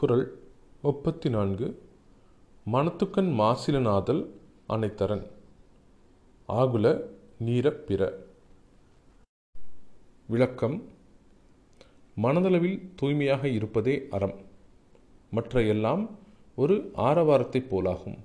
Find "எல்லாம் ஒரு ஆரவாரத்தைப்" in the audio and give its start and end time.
15.62-17.76